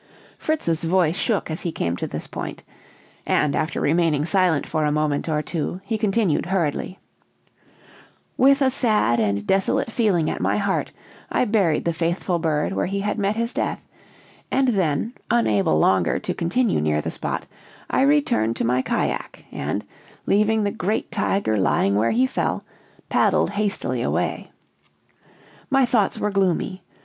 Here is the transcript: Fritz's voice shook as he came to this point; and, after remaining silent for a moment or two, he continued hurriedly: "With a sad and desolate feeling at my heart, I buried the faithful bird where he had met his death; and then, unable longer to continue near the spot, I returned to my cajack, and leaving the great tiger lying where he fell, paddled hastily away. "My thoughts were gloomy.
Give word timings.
Fritz's 0.35 0.83
voice 0.83 1.15
shook 1.15 1.51
as 1.51 1.61
he 1.61 1.71
came 1.71 1.95
to 1.97 2.07
this 2.07 2.25
point; 2.25 2.63
and, 3.23 3.55
after 3.55 3.79
remaining 3.79 4.25
silent 4.25 4.65
for 4.65 4.83
a 4.83 4.91
moment 4.91 5.29
or 5.29 5.43
two, 5.43 5.79
he 5.83 5.95
continued 5.95 6.47
hurriedly: 6.47 6.97
"With 8.35 8.63
a 8.63 8.71
sad 8.71 9.19
and 9.19 9.45
desolate 9.45 9.91
feeling 9.91 10.27
at 10.27 10.41
my 10.41 10.57
heart, 10.57 10.91
I 11.29 11.45
buried 11.45 11.85
the 11.85 11.93
faithful 11.93 12.39
bird 12.39 12.73
where 12.73 12.87
he 12.87 13.01
had 13.01 13.19
met 13.19 13.35
his 13.35 13.53
death; 13.53 13.85
and 14.49 14.69
then, 14.69 15.13
unable 15.29 15.77
longer 15.77 16.17
to 16.17 16.33
continue 16.33 16.81
near 16.81 16.99
the 17.01 17.11
spot, 17.11 17.45
I 17.87 18.01
returned 18.01 18.55
to 18.55 18.63
my 18.65 18.81
cajack, 18.81 19.45
and 19.51 19.85
leaving 20.25 20.63
the 20.63 20.71
great 20.71 21.11
tiger 21.11 21.57
lying 21.57 21.93
where 21.93 22.09
he 22.09 22.25
fell, 22.25 22.63
paddled 23.07 23.51
hastily 23.51 24.01
away. 24.01 24.49
"My 25.69 25.85
thoughts 25.85 26.17
were 26.17 26.31
gloomy. 26.31 26.81